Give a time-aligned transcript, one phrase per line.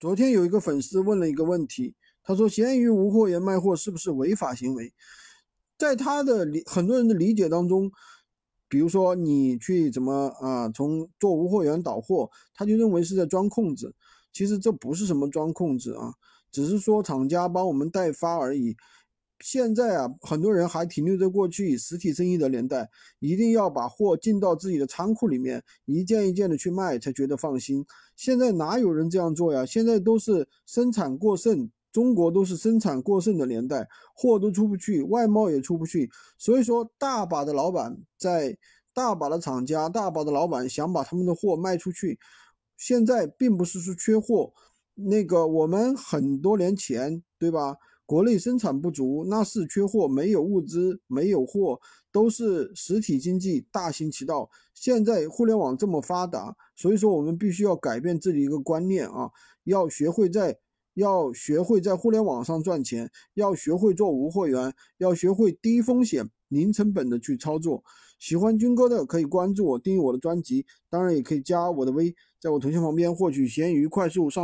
[0.00, 4.94] 昨天有一个粉丝问了一个问题，他说闲鱼无货源卖货是不是违法行为？
[5.76, 7.92] 在他的理很多人的理解当中，
[8.66, 13.94] 比如说你去怎么啊，从做无货源导货，他就认为是在钻空子。
[14.32, 16.14] 其实这不是什么钻空子啊，
[16.50, 18.74] 只是说厂家帮我们代发而已。
[19.42, 22.88] 现在啊，很多人还停留在过去实体生意的年代，
[23.18, 27.84] 一定要把货进到自己的仓库里面，一件一件的去卖，才觉得放心。
[28.16, 29.64] 现在哪有人这样做呀？
[29.64, 36.10] 现在都是生产过剩，中国都是生产过剩的年代，货都出不去，外贸也出不去。
[36.36, 38.56] 所以说，大把的老板在，
[38.92, 42.18] 大把的厂家，大把的老板想把他们的货卖出去。
[42.76, 44.52] 现在并不是说缺货，
[44.94, 47.76] 那个我们很多年前，对吧？
[48.10, 54.50] 国内生产不足，那是缺货，没有物资，没有货，都是实体经济大行其道。
[54.74, 59.30] 现在互联网这么发达，所以说我们必须要改变自己一个观念啊，
[59.62, 60.58] 要学会在
[60.94, 67.84] 要学会在互联网上赚钱，要学会做无货源，要学会低风险、零成本的去操作。
[68.18, 74.38] 喜欢军哥的可以关注我，订阅我的专辑，当然也可以加我的微，在我头像旁边获取闲鱼快速上。